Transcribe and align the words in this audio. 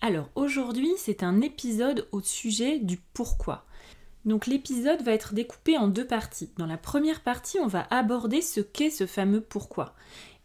Alors 0.00 0.28
aujourd'hui, 0.34 0.92
c'est 0.98 1.22
un 1.22 1.40
épisode 1.40 2.06
au 2.12 2.20
sujet 2.20 2.78
du 2.78 2.98
pourquoi. 3.14 3.64
Donc 4.24 4.46
l'épisode 4.46 5.02
va 5.02 5.12
être 5.12 5.34
découpé 5.34 5.78
en 5.78 5.88
deux 5.88 6.06
parties. 6.06 6.50
Dans 6.58 6.66
la 6.66 6.76
première 6.76 7.22
partie, 7.22 7.58
on 7.60 7.66
va 7.66 7.86
aborder 7.90 8.42
ce 8.42 8.60
qu'est 8.60 8.90
ce 8.90 9.06
fameux 9.06 9.40
pourquoi 9.40 9.94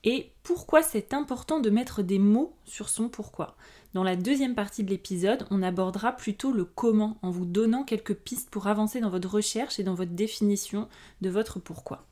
et 0.04 0.32
pourquoi 0.42 0.82
c'est 0.82 1.14
important 1.14 1.59
de 1.59 1.70
mettre 1.70 2.02
des 2.02 2.18
mots 2.18 2.56
sur 2.66 2.90
son 2.90 3.09
pourquoi. 3.09 3.56
Dans 3.94 4.04
la 4.04 4.16
deuxième 4.16 4.56
partie 4.56 4.84
de 4.84 4.90
l'épisode, 4.90 5.45
on 5.52 5.62
abordera 5.62 6.14
plutôt 6.14 6.52
le 6.52 6.66
comment 6.66 7.18
en 7.22 7.30
vous 7.30 7.45
donnant 7.45 7.84
quelques 7.84 8.16
pistes 8.16 8.50
pour 8.50 8.68
avancer 8.68 9.00
dans 9.00 9.09
votre 9.09 9.30
recherche 9.30 9.80
et 9.80 9.84
dans 9.84 9.94
votre 9.94 10.14
définition 10.14 10.88
de 11.22 11.30
votre 11.30 11.59
pourquoi. 11.59 12.08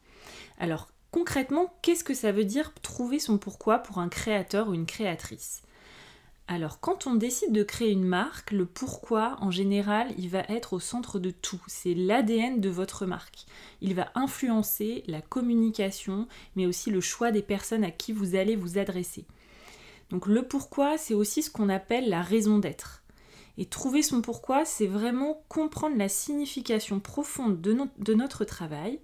Alors 0.60 0.90
concrètement, 1.12 1.74
qu'est-ce 1.82 2.04
que 2.04 2.14
ça 2.14 2.32
veut 2.32 2.46
dire 2.46 2.74
trouver 2.82 3.18
son 3.18 3.38
pourquoi 3.38 3.80
pour 3.80 3.98
un 3.98 4.10
créateur 4.10 4.70
ou 4.70 4.74
une 4.74 4.86
créatrice? 4.86 5.64
Alors, 6.52 6.80
quand 6.80 7.06
on 7.06 7.14
décide 7.14 7.52
de 7.52 7.62
créer 7.62 7.92
une 7.92 8.08
marque, 8.08 8.50
le 8.50 8.66
pourquoi, 8.66 9.38
en 9.40 9.52
général, 9.52 10.12
il 10.18 10.30
va 10.30 10.40
être 10.50 10.74
au 10.74 10.80
centre 10.80 11.20
de 11.20 11.30
tout. 11.30 11.62
C'est 11.68 11.94
l'ADN 11.94 12.60
de 12.60 12.70
votre 12.70 13.06
marque. 13.06 13.46
Il 13.82 13.94
va 13.94 14.12
influencer 14.16 15.04
la 15.06 15.22
communication, 15.22 16.28
mais 16.56 16.66
aussi 16.66 16.90
le 16.90 17.02
choix 17.02 17.32
des 17.32 17.44
personnes 17.44 17.84
à 17.84 17.92
qui 17.92 18.14
vous 18.14 18.34
allez 18.34 18.56
vous 18.56 18.80
adresser. 18.80 19.26
Donc, 20.10 20.26
le 20.26 20.42
pourquoi, 20.42 20.98
c'est 20.98 21.14
aussi 21.14 21.44
ce 21.44 21.52
qu'on 21.52 21.70
appelle 21.70 22.10
la 22.10 22.24
raison 22.24 22.58
d'être. 22.58 23.04
Et 23.60 23.66
trouver 23.66 24.02
son 24.02 24.24
pourquoi, 24.24 24.66
c'est 24.66 24.88
vraiment 24.88 25.44
comprendre 25.50 25.98
la 25.98 26.10
signification 26.10 27.00
profonde 27.00 27.62
de, 27.62 28.14
notre 28.16 28.44
travail. 28.44 29.00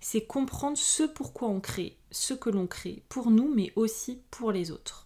C'est 0.00 0.24
comprendre 0.24 0.78
ce 0.78 1.02
pourquoi 1.02 1.48
on 1.48 1.60
crée, 1.60 1.98
ce 2.10 2.32
que 2.32 2.48
l'on 2.48 2.66
crée, 2.66 3.02
pour 3.10 3.30
nous, 3.30 3.52
mais 3.54 3.70
aussi 3.76 4.22
pour 4.30 4.50
les 4.50 4.70
autres 4.70 5.05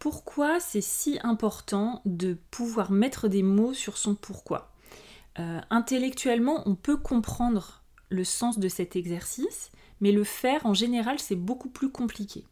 pourquoi 0.00 0.58
c'est 0.60 0.80
si 0.80 1.20
important 1.22 2.00
de 2.06 2.36
pouvoir 2.50 2.90
mettre 2.90 3.28
des 3.28 3.44
mots 3.44 3.74
sur 3.74 3.98
son 3.98 4.16
pourquoi. 4.16 4.72
Euh, 5.38 5.60
intellectuellement, 5.68 6.62
on 6.66 6.74
peut 6.74 6.96
comprendre 6.96 7.82
le 8.08 8.24
sens 8.24 8.58
de 8.58 8.68
cet 8.68 8.96
exercice, 8.96 9.70
mais 10.00 10.10
le 10.10 10.24
faire 10.24 10.64
en 10.64 10.74
général, 10.74 11.20
c'est 11.20 11.36
beaucoup 11.36 11.68
plus 11.68 11.90
compliqué. 11.90 12.44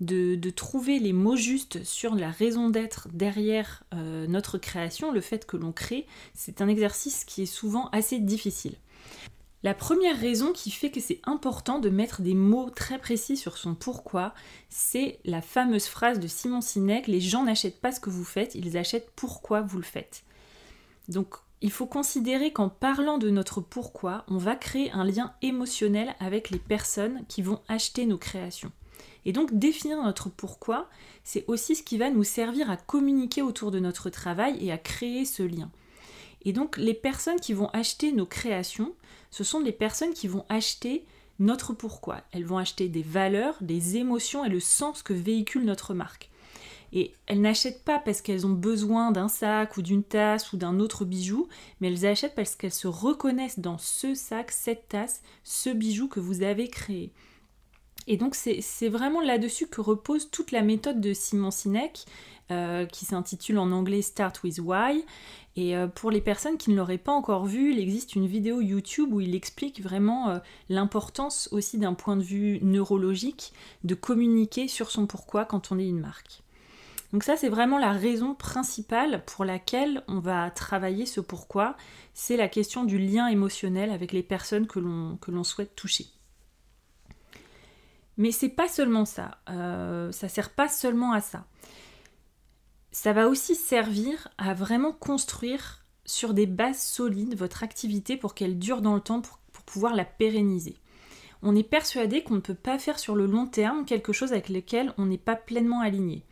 De, 0.00 0.50
trouver 0.50 0.98
les 0.98 1.12
mots 1.12 1.36
justes 1.36 1.84
sur 1.84 2.16
la 2.16 2.30
raison 2.30 2.68
d'être 2.68 3.08
derrière 3.14 3.84
euh, 3.94 4.26
notre 4.26 4.58
création, 4.58 5.12
le 5.12 5.20
fait 5.20 5.46
que 5.46 5.56
l'on 5.56 5.72
crée, 5.72 6.06
c'est 6.34 6.60
un 6.60 6.68
exercice 6.68 7.24
qui 7.24 7.42
est 7.42 7.46
souvent 7.46 7.88
assez 7.90 8.18
difficile. 8.18 8.76
La 9.62 9.74
première 9.74 10.18
raison 10.18 10.52
qui 10.52 10.70
fait 10.70 10.90
que 10.90 11.00
c'est 11.00 11.20
important 11.24 11.78
de 11.78 11.88
mettre 11.88 12.22
des 12.22 12.34
mots 12.34 12.70
très 12.70 12.98
précis 12.98 13.36
sur 13.36 13.56
son 13.56 13.74
pourquoi, 13.74 14.34
c'est 14.68 15.18
la 15.24 15.42
fameuse 15.42 15.86
phrase 15.86 16.20
de 16.20 16.26
Simon 16.26 16.60
Sinek 16.60 17.06
les 17.06 17.20
gens 17.20 17.44
n'achètent 17.44 17.80
pas 17.80 17.92
ce 17.92 18.00
que 18.00 18.10
vous 18.10 18.24
faites, 18.24 18.54
ils 18.54 18.76
achètent 18.76 19.10
pourquoi 19.16 19.62
vous 19.62 19.78
le 19.78 19.84
faites. 19.84 20.24
Donc 21.08 21.36
il 21.62 21.70
faut 21.70 21.86
considérer 21.86 22.52
qu'en 22.52 22.68
parlant 22.68 23.18
de 23.18 23.30
notre 23.30 23.60
pourquoi, 23.60 24.24
on 24.28 24.36
va 24.36 24.56
créer 24.56 24.90
un 24.92 25.04
lien 25.04 25.32
émotionnel 25.40 26.14
avec 26.20 26.50
les 26.50 26.58
personnes 26.58 27.24
qui 27.28 27.40
vont 27.40 27.60
acheter 27.68 28.04
nos 28.04 28.18
créations. 28.18 28.72
Et 29.24 29.32
donc 29.32 29.54
définir 29.54 30.02
notre 30.02 30.28
pourquoi, 30.28 30.88
c'est 31.24 31.44
aussi 31.48 31.74
ce 31.74 31.82
qui 31.82 31.98
va 31.98 32.10
nous 32.10 32.24
servir 32.24 32.70
à 32.70 32.76
communiquer 32.76 33.42
autour 33.42 33.70
de 33.70 33.80
notre 33.80 34.10
travail 34.10 34.64
et 34.64 34.70
à 34.70 34.78
créer 34.78 35.24
ce 35.24 35.42
lien. 35.42 35.70
Et 36.46 36.52
donc 36.52 36.78
les 36.78 36.94
personnes 36.94 37.40
qui 37.40 37.52
vont 37.52 37.68
acheter 37.70 38.12
nos 38.12 38.24
créations, 38.24 38.94
ce 39.30 39.44
sont 39.44 39.60
les 39.60 39.72
personnes 39.72 40.14
qui 40.14 40.28
vont 40.28 40.46
acheter 40.48 41.04
notre 41.38 41.74
pourquoi. 41.74 42.22
Elles 42.32 42.46
vont 42.46 42.56
acheter 42.56 42.88
des 42.88 43.02
valeurs, 43.02 43.56
des 43.60 43.96
émotions 43.96 44.44
et 44.44 44.48
le 44.48 44.60
sens 44.60 45.02
que 45.02 45.12
véhicule 45.12 45.64
notre 45.64 45.92
marque. 45.92 46.30
Et 46.92 47.12
elles 47.26 47.40
n'achètent 47.40 47.82
pas 47.82 47.98
parce 47.98 48.22
qu'elles 48.22 48.46
ont 48.46 48.52
besoin 48.52 49.10
d'un 49.10 49.28
sac 49.28 49.76
ou 49.76 49.82
d'une 49.82 50.04
tasse 50.04 50.52
ou 50.52 50.56
d'un 50.56 50.78
autre 50.78 51.04
bijou, 51.04 51.48
mais 51.80 51.88
elles 51.88 52.06
achètent 52.06 52.36
parce 52.36 52.54
qu'elles 52.54 52.72
se 52.72 52.86
reconnaissent 52.86 53.58
dans 53.58 53.76
ce 53.76 54.14
sac, 54.14 54.52
cette 54.52 54.88
tasse, 54.88 55.22
ce 55.42 55.68
bijou 55.68 56.06
que 56.06 56.20
vous 56.20 56.42
avez 56.42 56.68
créé. 56.68 57.12
Et 58.06 58.16
donc 58.16 58.36
c'est 58.36 58.88
vraiment 58.88 59.20
là-dessus 59.20 59.66
que 59.66 59.80
repose 59.80 60.30
toute 60.30 60.52
la 60.52 60.62
méthode 60.62 61.00
de 61.00 61.12
Simon 61.12 61.50
Sinek, 61.50 62.04
euh, 62.50 62.86
qui 62.86 63.04
s'intitule 63.04 63.58
en 63.58 63.72
anglais 63.72 64.02
Start 64.02 64.42
with 64.42 64.58
Why. 64.58 65.04
Et 65.56 65.76
euh, 65.76 65.86
pour 65.86 66.10
les 66.10 66.20
personnes 66.20 66.58
qui 66.58 66.70
ne 66.70 66.76
l'auraient 66.76 66.98
pas 66.98 67.12
encore 67.12 67.46
vu, 67.46 67.72
il 67.72 67.78
existe 67.78 68.14
une 68.14 68.26
vidéo 68.26 68.60
YouTube 68.60 69.12
où 69.12 69.20
il 69.20 69.34
explique 69.34 69.82
vraiment 69.82 70.28
euh, 70.28 70.38
l'importance 70.68 71.48
aussi 71.52 71.78
d'un 71.78 71.94
point 71.94 72.16
de 72.16 72.22
vue 72.22 72.58
neurologique 72.62 73.52
de 73.84 73.94
communiquer 73.94 74.68
sur 74.68 74.90
son 74.90 75.06
pourquoi 75.06 75.44
quand 75.44 75.72
on 75.72 75.78
est 75.78 75.88
une 75.88 76.00
marque. 76.00 76.42
Donc 77.12 77.22
ça, 77.22 77.36
c'est 77.36 77.48
vraiment 77.48 77.78
la 77.78 77.92
raison 77.92 78.34
principale 78.34 79.24
pour 79.24 79.44
laquelle 79.44 80.02
on 80.08 80.18
va 80.18 80.50
travailler 80.50 81.06
ce 81.06 81.20
pourquoi. 81.20 81.76
C'est 82.14 82.36
la 82.36 82.48
question 82.48 82.84
du 82.84 82.98
lien 82.98 83.28
émotionnel 83.28 83.90
avec 83.90 84.12
les 84.12 84.22
personnes 84.22 84.66
que 84.66 84.80
l'on 84.80 85.44
souhaite 85.44 85.74
toucher. 85.76 86.06
Mais 88.16 88.32
c'est 88.32 88.48
pas 88.48 88.68
seulement 88.68 89.04
ça. 89.04 89.38
Euh, 89.50 90.10
ça 90.12 90.28
sert 90.28 90.50
pas 90.50 90.68
seulement 90.68 91.12
à 91.12 91.20
ça. 91.20 91.44
Ça 92.98 93.12
va 93.12 93.28
aussi 93.28 93.54
servir 93.54 94.28
à 94.38 94.54
vraiment 94.54 94.90
construire 94.90 95.84
sur 96.06 96.32
des 96.32 96.46
bases 96.46 96.80
solides 96.80 97.36
votre 97.36 97.62
activité 97.62 98.16
pour 98.16 98.34
qu'elle 98.34 98.58
dure 98.58 98.80
dans 98.80 98.94
le 98.94 99.02
temps, 99.02 99.20
pour, 99.20 99.38
pouvoir 99.66 99.94
la 99.94 100.06
pérenniser. 100.06 100.76
On 101.42 101.54
est 101.54 101.62
persuadé 101.62 102.22
qu'on 102.22 102.36
ne 102.36 102.40
peut 102.40 102.54
pas 102.54 102.78
faire 102.78 102.98
sur 102.98 103.14
le 103.14 103.26
long 103.26 103.46
terme 103.46 103.84
quelque 103.84 104.14
chose 104.14 104.32
avec 104.32 104.48
lequel 104.48 104.94
on 104.96 105.04
n'est 105.04 105.18
pas 105.18 105.36
pleinement 105.36 105.80
aligné. 105.80 106.24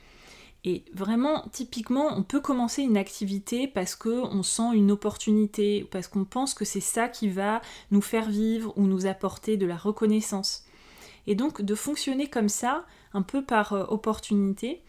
Et 0.65 0.87
vraiment, 0.95 1.47
typiquement, 1.53 2.17
on 2.17 2.23
peut 2.23 2.41
commencer 2.41 2.81
une 2.81 2.97
activité 2.97 3.69
parce 3.69 3.95
qu'on 3.95 4.43
sent 4.43 4.73
une 4.73 4.91
opportunité, 4.91 5.87
parce 5.91 6.09
qu'on 6.09 6.25
pense 6.25 6.55
que 6.55 6.65
c'est 6.65 6.81
ça 6.81 7.09
qui 7.09 7.29
va 7.29 7.61
nous 7.91 8.01
faire 8.01 8.31
vivre 8.31 8.73
ou 8.79 8.87
nous 8.87 9.05
apporter 9.05 9.59
de 9.59 9.67
la 9.67 9.77
reconnaissance. 9.77 10.65
Et 11.27 11.35
donc 11.35 11.61
de 11.61 11.75
fonctionner 11.75 12.31
comme 12.31 12.49
ça, 12.49 12.87
un 13.13 13.23
peu 13.23 13.45
par 13.45 13.75
euh, 13.75 13.85
opportunité, 13.89 14.83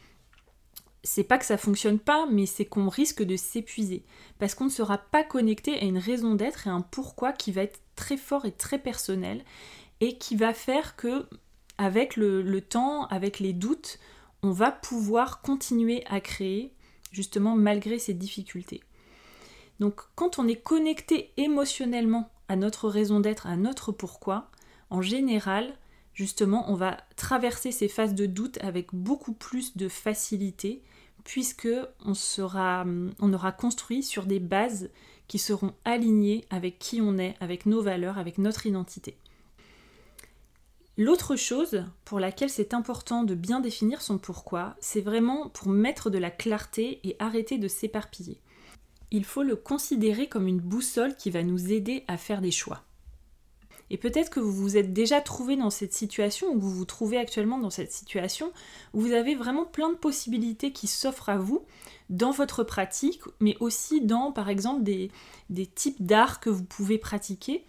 c'est 1.06 1.24
pas 1.24 1.38
que 1.38 1.46
ça 1.46 1.58
fonctionne 1.58 2.00
pas, 2.00 2.26
mais 2.32 2.46
c'est 2.46 2.66
qu'on 2.66 2.90
risque 2.90 3.24
de 3.24 3.36
s'épuiser. 3.36 4.04
Parce 4.40 4.56
qu'on 4.56 4.66
ne 4.66 4.70
sera 4.70 4.98
pas 4.98 5.24
connecté 5.24 5.80
à 5.80 5.84
une 5.84 6.00
raison 6.00 6.36
d'être 6.36 6.68
et 6.68 6.72
un 6.72 6.82
pourquoi 6.82 7.32
qui 7.32 7.52
va 7.52 7.62
être 7.62 7.80
très 7.96 8.18
fort 8.18 8.46
et 8.46 8.52
très 8.52 8.80
personnel 8.80 9.46
et 10.02 10.18
qui 10.18 10.36
va 10.36 10.54
faire 10.54 10.96
que, 10.96 11.28
avec 11.78 12.16
le, 12.18 12.42
le 12.42 12.62
temps, 12.62 13.06
avec 13.08 13.40
les 13.40 13.54
doutes, 13.54 14.00
on 14.44 14.52
va 14.52 14.72
pouvoir 14.72 15.42
continuer 15.42 16.04
à 16.08 16.20
créer, 16.20 16.74
justement 17.12 17.56
malgré 17.56 18.00
ces 18.00 18.14
difficultés. 18.14 18.82
Donc 19.80 20.02
quand 20.16 20.40
on 20.40 20.48
est 20.48 20.62
connecté 20.62 21.32
émotionnellement 21.38 22.30
à 22.48 22.56
notre 22.56 22.90
raison 22.90 23.20
d'être, 23.20 23.48
à 23.48 23.58
notre 23.58 23.92
pourquoi, 23.92 24.50
en 24.90 25.02
général, 25.02 25.74
justement, 26.14 26.66
on 26.72 26.76
va 26.76 26.98
traverser 27.16 27.72
ces 27.72 27.88
phases 27.88 28.16
de 28.16 28.26
doute 28.26 28.58
avec 28.62 28.94
beaucoup 28.94 29.34
plus 29.34 29.78
de 29.78 29.88
facilité, 29.88 30.82
puisque 31.26 31.68
on, 32.06 32.14
on 33.20 33.34
aura 33.34 33.52
construit 33.52 34.04
sur 34.04 34.26
des 34.26 34.40
bases 34.40 34.90
qui 35.28 35.40
seront 35.40 35.74
alignées 35.84 36.46
avec 36.50 36.80
qui 36.80 37.02
on 37.02 37.18
est, 37.18 37.36
avec 37.42 37.66
nos 37.66 37.82
valeurs, 37.82 38.18
avec 38.18 38.38
notre 38.38 38.66
identité. 38.68 39.18
L'autre 40.98 41.36
chose 41.36 41.84
pour 42.06 42.22
laquelle 42.22 42.50
c'est 42.50 42.74
important 42.74 43.24
de 43.24 43.36
bien 43.36 43.60
définir 43.60 44.02
son 44.02 44.18
pourquoi, 44.18 44.78
c'est 44.80 45.02
vraiment 45.02 45.50
pour 45.50 45.68
mettre 45.68 46.10
de 46.10 46.18
la 46.18 46.32
clarté 46.32 47.02
et 47.04 47.18
arrêter 47.20 47.58
de 47.58 47.68
s'éparpiller. 47.68 48.40
Il 49.12 49.26
faut 49.26 49.44
le 49.44 49.58
considérer 49.58 50.28
comme 50.30 50.48
une 50.48 50.62
boussole 50.62 51.16
qui 51.18 51.32
va 51.32 51.44
nous 51.44 51.74
aider 51.74 52.06
à 52.08 52.18
faire 52.18 52.40
des 52.40 52.52
choix. 52.52 52.84
Et 53.90 53.98
peut-être 53.98 54.30
que 54.30 54.40
vous 54.40 54.52
vous 54.52 54.78
êtes 54.78 54.94
déjà 54.94 55.22
trouvé 55.22 55.56
dans 55.56 55.70
cette 55.70 55.94
situation, 55.94 56.48
ou 56.48 56.60
vous 56.60 56.72
vous 56.72 56.86
trouvez 56.86 57.18
actuellement 57.18 57.60
dans 57.60 57.70
cette 57.70 57.92
situation, 57.92 58.52
où 58.94 59.02
vous 59.02 59.12
avez 59.12 59.36
vraiment 59.36 59.66
plein 59.66 59.90
de 59.90 59.96
possibilités 59.96 60.72
qui 60.72 60.88
s'offrent 60.88 61.30
à 61.30 61.38
vous 61.38 61.64
dans 62.10 62.32
votre 62.32 62.64
pratique, 62.64 63.22
mais 63.40 63.56
aussi 63.60 64.02
dans, 64.02 64.32
par 64.32 64.50
exemple, 64.50 64.84
des, 64.84 65.12
types 65.76 66.04
d'art 66.04 66.40
que 66.40 66.50
vous 66.50 66.64
pouvez 66.64 66.98
pratiquer. 66.98 67.64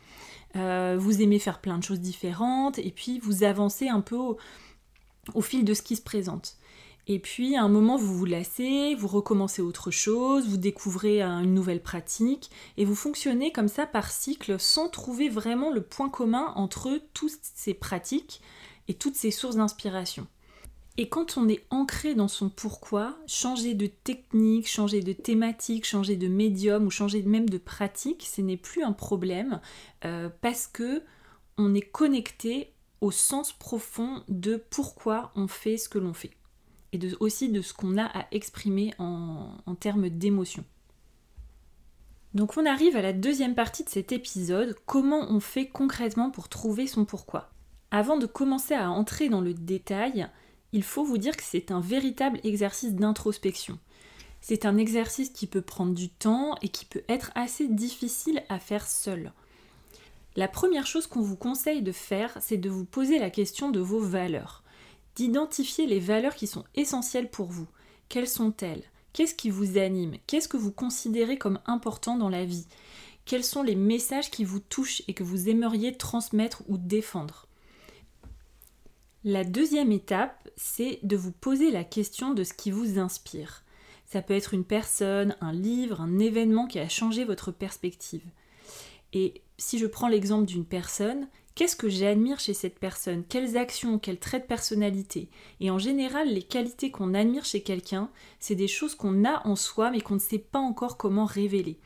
Euh, 0.56 0.96
vous 0.98 1.20
aimez 1.20 1.38
faire 1.38 1.60
plein 1.60 1.76
de 1.76 1.84
choses 1.84 2.00
différentes, 2.00 2.78
et 2.78 2.90
puis 2.90 3.18
vous 3.18 3.44
avancez 3.44 3.88
un 3.88 4.00
peu 4.00 4.16
au, 4.16 5.42
fil 5.42 5.64
de 5.64 5.74
ce 5.74 5.82
qui 5.82 5.96
se 5.96 6.02
présente. 6.02 6.56
Et 7.08 7.20
puis 7.20 7.54
à 7.54 7.62
un 7.62 7.68
moment, 7.68 7.96
vous 7.96 8.16
vous 8.16 8.24
lassez, 8.24 8.96
vous 8.96 9.06
recommencez 9.06 9.62
autre 9.62 9.92
chose, 9.92 10.48
vous 10.48 10.56
découvrez 10.56 11.22
une 11.22 11.54
nouvelle 11.54 11.82
pratique, 11.82 12.50
et 12.76 12.84
vous 12.84 12.96
fonctionnez 12.96 13.52
comme 13.52 13.68
ça 13.68 13.86
par 13.86 14.10
cycle 14.10 14.58
sans 14.58 14.88
trouver 14.88 15.28
vraiment 15.28 15.70
le 15.70 15.82
point 15.82 16.08
commun 16.08 16.52
entre 16.56 17.00
toutes 17.14 17.38
ces 17.54 17.74
pratiques 17.74 18.40
et 18.88 18.94
toutes 18.94 19.14
ces 19.14 19.30
sources 19.30 19.56
d'inspiration. 19.56 20.26
Et 20.98 21.08
quand 21.08 21.36
on 21.36 21.48
est 21.48 21.64
ancré 21.70 22.14
dans 22.14 22.28
son 22.28 22.48
pourquoi, 22.48 23.18
changer 23.26 23.74
de 23.74 23.86
technique, 23.86 24.66
changer 24.66 25.00
de 25.00 25.12
thématique, 25.12 25.84
changer 25.84 26.16
de 26.16 26.26
médium 26.26 26.86
ou 26.86 26.90
changer 26.90 27.22
même 27.22 27.48
de 27.48 27.58
pratique, 27.58 28.26
ce 28.26 28.40
n'est 28.40 28.56
plus 28.56 28.82
un 28.82 28.92
problème 28.92 29.60
euh, 30.04 30.30
parce 30.40 30.66
que 30.66 31.02
on 31.58 31.74
est 31.74 31.82
connecté 31.82 32.72
au 33.00 33.10
sens 33.10 33.52
profond 33.52 34.24
de 34.28 34.62
pourquoi 34.70 35.32
on 35.36 35.48
fait 35.48 35.76
ce 35.76 35.88
que 35.88 35.98
l'on 35.98 36.14
fait 36.14 36.35
et 36.96 37.14
aussi 37.20 37.48
de 37.50 37.62
ce 37.62 37.72
qu'on 37.72 37.98
a 37.98 38.04
à 38.04 38.26
exprimer 38.32 38.94
en, 38.98 39.50
en 39.66 39.74
termes 39.74 40.08
d'émotion. 40.08 40.64
Donc 42.34 42.56
on 42.56 42.66
arrive 42.66 42.96
à 42.96 43.02
la 43.02 43.12
deuxième 43.12 43.54
partie 43.54 43.84
de 43.84 43.88
cet 43.88 44.12
épisode, 44.12 44.76
comment 44.84 45.30
on 45.30 45.40
fait 45.40 45.68
concrètement 45.68 46.30
pour 46.30 46.48
trouver 46.48 46.86
son 46.86 47.04
pourquoi? 47.04 47.50
Avant 47.90 48.18
de 48.18 48.26
commencer 48.26 48.74
à 48.74 48.90
entrer 48.90 49.28
dans 49.28 49.40
le 49.40 49.54
détail, 49.54 50.28
il 50.72 50.82
faut 50.82 51.04
vous 51.04 51.18
dire 51.18 51.36
que 51.36 51.42
c'est 51.42 51.70
un 51.70 51.80
véritable 51.80 52.40
exercice 52.44 52.94
d'introspection. 52.94 53.78
C'est 54.40 54.66
un 54.66 54.76
exercice 54.76 55.30
qui 55.30 55.46
peut 55.46 55.62
prendre 55.62 55.94
du 55.94 56.10
temps 56.10 56.56
et 56.60 56.68
qui 56.68 56.84
peut 56.84 57.04
être 57.08 57.30
assez 57.34 57.68
difficile 57.68 58.42
à 58.48 58.58
faire 58.58 58.86
seul. 58.86 59.32
La 60.36 60.48
première 60.48 60.86
chose 60.86 61.06
qu'on 61.06 61.22
vous 61.22 61.36
conseille 61.36 61.80
de 61.80 61.92
faire, 61.92 62.36
c'est 62.42 62.58
de 62.58 62.68
vous 62.68 62.84
poser 62.84 63.18
la 63.18 63.30
question 63.30 63.70
de 63.70 63.80
vos 63.80 64.00
valeurs, 64.00 64.62
d'identifier 65.16 65.86
les 65.86 65.98
valeurs 65.98 66.36
qui 66.36 66.46
sont 66.46 66.64
essentielles 66.74 67.30
pour 67.30 67.46
vous. 67.46 67.66
Quelles 68.08 68.28
sont-elles? 68.28 68.84
Qu'est-ce 69.12 69.34
qui 69.34 69.50
vous 69.50 69.78
anime? 69.78 70.16
Qu'est-ce 70.26 70.46
que 70.46 70.58
vous 70.58 70.70
considérez 70.70 71.38
comme 71.38 71.58
important 71.66 72.16
dans 72.16 72.28
la 72.28 72.44
vie? 72.44 72.66
Quels 73.24 73.42
sont 73.42 73.62
les 73.62 73.74
messages 73.74 74.30
qui 74.30 74.44
vous 74.44 74.60
touchent 74.60 75.02
et 75.08 75.14
que 75.14 75.24
vous 75.24 75.48
aimeriez 75.48 75.96
transmettre 75.96 76.62
ou 76.68 76.78
défendre? 76.78 77.48
La 79.24 79.42
deuxième 79.42 79.90
étape, 79.90 80.48
c'est 80.56 81.00
de 81.02 81.16
vous 81.16 81.32
poser 81.32 81.70
la 81.70 81.82
question 81.82 82.34
de 82.34 82.44
ce 82.44 82.52
qui 82.52 82.70
vous 82.70 82.98
inspire. 82.98 83.64
Ça 84.04 84.22
peut 84.22 84.34
être 84.34 84.54
une 84.54 84.64
personne, 84.64 85.34
un 85.40 85.52
livre, 85.52 86.00
un 86.00 86.18
événement 86.20 86.66
qui 86.68 86.78
a 86.78 86.88
changé 86.88 87.24
votre 87.24 87.50
perspective. 87.50 88.22
Et 89.12 89.42
si 89.58 89.78
je 89.78 89.86
prends 89.86 90.08
l'exemple 90.08 90.46
d'une 90.46 90.64
personne, 90.64 91.26
qu'est-ce 91.56 91.74
que 91.74 91.88
j'admire 91.88 92.38
chez 92.38 92.54
cette 92.54 92.78
personne? 92.78 93.24
Quelles 93.28 93.56
actions, 93.56 93.98
quels 93.98 94.20
traits 94.20 94.42
de 94.42 94.46
personnalité? 94.46 95.28
Et 95.58 95.72
en 95.72 95.78
général, 95.78 96.28
les 96.28 96.42
qualités 96.42 96.92
qu'on 96.92 97.14
admire 97.14 97.44
chez 97.44 97.62
quelqu'un, 97.62 98.10
c'est 98.38 98.54
des 98.54 98.68
choses 98.68 98.94
qu'on 98.94 99.24
a 99.24 99.44
en 99.44 99.56
soi 99.56 99.90
mais 99.90 100.00
qu'on 100.00 100.14
ne 100.14 100.20
sait 100.20 100.38
pas 100.38 100.60
encore 100.60 100.96
comment 100.96 101.24
révéler. 101.24 101.80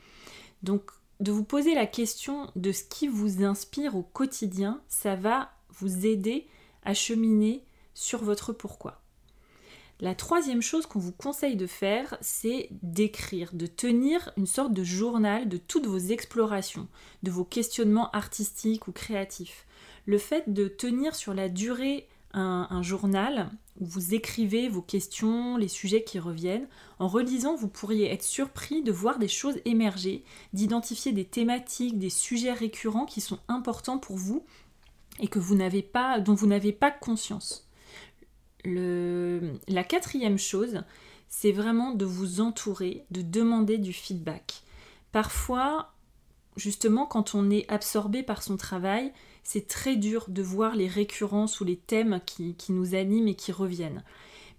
Donc, 0.61 0.91
de 1.19 1.31
vous 1.31 1.43
poser 1.43 1.73
la 1.73 1.87
question 1.87 2.51
de 2.55 2.71
ce 2.71 2.83
qui 2.83 3.07
vous 3.07 3.43
inspire 3.43 3.95
au 3.95 4.03
quotidien, 4.03 4.81
ça 4.87 5.15
va 5.15 5.51
vous 5.79 6.05
aider 6.05 6.47
à 6.83 6.93
cheminer 6.93 7.63
sur 7.93 8.23
votre 8.23 8.53
pourquoi. 8.53 9.00
La 10.01 10.15
troisième 10.15 10.63
chose 10.63 10.87
qu'on 10.87 10.97
vous 10.97 11.11
conseille 11.11 11.55
de 11.55 11.67
faire, 11.67 12.17
c'est 12.21 12.69
d'écrire, 12.81 13.51
de 13.53 13.67
tenir 13.67 14.31
une 14.35 14.47
sorte 14.47 14.73
de 14.73 14.83
journal 14.83 15.47
de 15.47 15.57
toutes 15.57 15.85
vos 15.85 15.99
explorations, 15.99 16.87
de 17.21 17.29
vos 17.29 17.45
questionnements 17.45 18.09
artistiques 18.09 18.87
ou 18.87 18.91
créatifs. 18.91 19.67
Le 20.07 20.17
fait 20.17 20.51
de 20.51 20.67
tenir 20.67 21.13
sur 21.13 21.35
la 21.35 21.49
durée 21.49 22.07
un, 22.33 22.81
journal 22.81 23.51
où 23.79 23.85
vous 23.85 24.15
écrivez 24.15 24.69
vos 24.69 24.81
questions, 24.81 25.55
les 25.55 25.67
sujets 25.67 26.03
qui 26.03 26.17
reviennent, 26.17 26.67
en 26.97 27.07
relisant, 27.07 27.55
vous 27.55 27.67
pourriez 27.67 28.11
être 28.11 28.23
surpris 28.23 28.81
de 28.81 28.91
voir 28.91 29.19
des 29.19 29.27
choses 29.27 29.59
émerger, 29.65 30.23
d'identifier 30.53 31.11
des 31.11 31.25
thématiques, 31.25 31.99
des 31.99 32.09
sujets 32.09 32.53
récurrents 32.53 33.05
qui 33.05 33.21
sont 33.21 33.39
importants 33.47 33.99
pour 33.99 34.15
vous 34.15 34.43
et 35.19 35.27
dont 35.27 36.33
vous 36.33 36.47
n'avez 36.47 36.71
pas 36.71 36.89
conscience. 36.89 37.67
La 38.65 39.83
quatrième 39.83 40.37
chose, 40.37 40.83
c'est 41.29 41.51
vraiment 41.51 41.91
de 41.93 42.05
vous 42.05 42.41
entourer, 42.41 43.05
de 43.09 43.21
demander 43.21 43.77
du 43.77 43.93
feedback. 43.93 44.63
Parfois, 45.11 45.93
justement, 46.57 47.05
quand 47.05 47.35
on 47.35 47.49
est 47.49 47.69
absorbé 47.71 48.23
par 48.23 48.43
son 48.43 48.57
travail, 48.57 49.11
c'est 49.43 49.67
très 49.67 49.95
dur 49.95 50.25
de 50.27 50.41
voir 50.41 50.75
les 50.75 50.87
récurrences 50.87 51.59
ou 51.61 51.65
les 51.65 51.77
thèmes 51.77 52.19
qui, 52.25 52.55
nous 52.69 52.95
animent 52.95 53.27
et 53.27 53.35
qui 53.35 53.51
reviennent. 53.51 54.03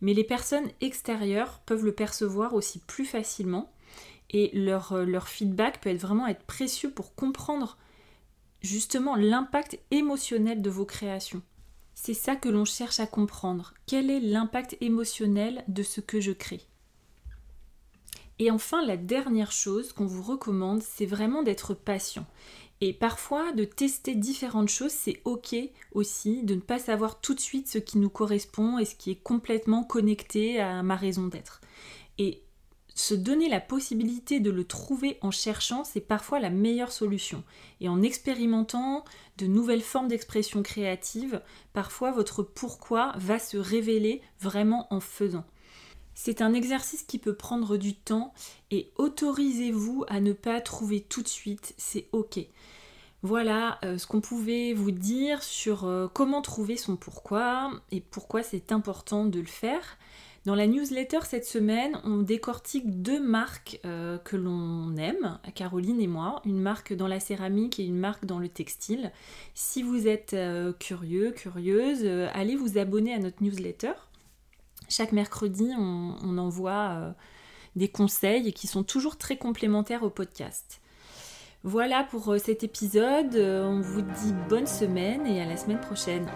Mais 0.01 0.15
les 0.15 0.25
personnes 0.25 0.69
extérieures 0.81 1.61
peuvent 1.65 1.85
le 1.85 1.93
percevoir 1.93 2.55
aussi 2.55 2.81
plus 2.81 3.05
facilement 3.05 3.71
et 4.31 4.51
leur, 4.55 4.97
leur 5.05 5.29
feedback 5.29 5.81
peut 5.81 5.91
être 5.91 6.01
vraiment 6.01 6.27
être 6.27 6.45
précieux 6.45 6.91
pour 6.91 7.15
comprendre 7.15 7.77
justement 8.63 9.15
l'impact 9.15 9.79
émotionnel 9.91 10.63
de 10.63 10.71
vos 10.71 10.87
créations. 10.87 11.43
C'est 11.95 12.15
ça 12.15 12.37
que 12.37 12.49
l'on 12.49 12.65
cherche 12.65 13.01
à 13.01 13.07
comprendre. 13.07 13.75
Quel 13.87 14.11
est 14.11 14.21
l'impact 14.21 14.77
émotionnel 14.81 15.65
de 15.69 15.83
ce 15.83 16.01
que 16.01 16.21
je 16.21 16.33
crée? 16.33 16.63
Et 18.39 18.51
enfin, 18.51 18.85
la 18.85 18.97
dernière 18.97 19.53
chose 19.53 19.93
qu'on 19.93 20.07
vous 20.07 20.23
recommande, 20.23 20.83
c'est 20.83 21.07
vraiment 21.07 21.43
d'être 21.43 21.75
patient. 21.75 22.27
Et 22.81 22.93
parfois, 22.93 23.53
de 23.53 23.65
tester 23.65 24.17
différentes 24.17 24.69
choses, 24.69 24.91
c'est 24.91 25.21
ok 25.25 25.55
aussi, 25.93 26.43
de 26.43 26.57
ne 26.57 26.61
pas 26.61 26.81
savoir 26.81 27.21
tout 27.21 27.35
de 27.35 27.41
suite 27.41 27.69
ce 27.69 27.79
qui 27.79 27.99
nous 27.99 28.11
correspond 28.11 28.79
et 28.79 28.85
ce 28.85 28.97
qui 28.97 29.13
est 29.13 29.23
complètement 29.23 29.85
connecté 29.85 30.59
à 30.59 30.83
ma 30.83 30.97
raison 30.97 31.29
d'être. 31.29 31.61
Et 32.19 32.43
se 32.95 33.15
donner 33.15 33.49
la 33.49 33.61
possibilité 33.61 34.41
de 34.41 34.51
le 34.51 34.65
trouver 34.65 35.19
en 35.23 35.31
cherchant, 35.31 35.85
c'est 35.85 36.01
parfois 36.01 36.41
la 36.41 36.51
meilleure 36.51 36.93
solution. 36.93 37.43
Et 37.81 37.89
en 37.89 38.03
expérimentant 38.03 39.05
de 39.39 39.47
nouvelles 39.47 39.83
formes 39.83 40.09
d'expression 40.09 40.63
créative, 40.63 41.41
parfois 41.73 42.13
votre 42.13 42.43
pourquoi 42.43 43.13
va 43.17 43.39
se 43.39 43.57
révéler 43.57 44.21
vraiment 44.41 44.87
en 44.93 45.01
faisant. 45.01 45.45
C'est 46.15 46.43
un 46.43 46.53
exercice 46.53 47.03
qui 47.03 47.19
peut 47.19 47.35
prendre 47.35 47.77
du 47.77 47.95
temps 47.95 48.35
et 48.71 48.93
autorisez-vous 48.97 50.05
à 50.09 50.21
ne 50.21 50.33
pas 50.33 50.61
trouver 50.61 51.01
tout 51.01 51.23
de 51.23 51.29
suite, 51.29 51.75
c'est 51.79 52.09
ok. 52.13 52.41
Voilà 53.23 53.79
euh, 53.85 53.99
ce 53.99 54.07
qu'on 54.07 54.21
pouvait 54.21 54.75
vous 54.75 54.91
dire 54.91 55.43
sur 55.43 55.85
euh, 55.85 56.09
comment 56.13 56.43
trouver 56.43 56.77
son 56.77 56.97
pourquoi 56.97 57.71
et 57.93 58.01
pourquoi 58.01 58.43
c'est 58.43 58.73
important 58.73 59.25
de 59.25 59.39
le 59.39 59.47
faire. 59.47 59.97
Dans 60.45 60.57
la 60.57 60.67
newsletter 60.67 61.21
cette 61.23 61.45
semaine, 61.45 62.01
on 62.03 62.19
décortique 62.19 63.01
deux 63.01 63.21
marques 63.21 63.79
euh, 63.85 64.19
que 64.19 64.37
l'on 64.37 64.97
aime, 64.97 65.39
Caroline 65.55 66.01
et 66.01 66.09
moi, 66.09 66.43
une 66.45 66.61
marque 66.61 66.95
dans 66.95 67.07
la 67.07 67.21
céramique 67.21 67.79
et 67.79 67.85
une 67.85 67.99
marque 67.99 68.25
dans 68.25 68.41
le 68.41 68.49
textile. 68.49 69.13
Si 69.55 69.85
vous 69.85 70.09
êtes 70.09 70.35
euh, 70.35 70.73
curieux, 70.73 71.31
curieuse, 71.31 72.01
euh, 72.03 72.29
allez 72.35 72.57
vous 72.57 72.77
abonner 72.77 73.15
à 73.15 73.21
notre 73.21 73.41
newsletter. 73.41 73.93
Chaque 74.89 75.13
mercredi, 75.13 75.71
on, 75.79 76.17
on 76.25 76.39
envoie 76.39 77.15
des 77.77 77.89
conseils 77.89 78.53
qui 78.53 78.67
sont 78.67 78.83
toujours 78.83 79.17
très 79.17 79.37
complémentaires 79.37 80.03
au 80.03 80.11
podcast. 80.11 80.81
Voilà 81.63 82.03
pour 82.03 82.35
cet 82.45 82.65
épisode, 82.65 83.37
on 83.37 83.81
vous 83.81 84.03
dit 84.03 84.35
bonne 84.49 84.67
semaine 84.67 85.25
et 85.25 85.41
à 85.41 85.47
la 85.47 85.57
semaine 85.57 85.81
prochaine. 85.81 86.27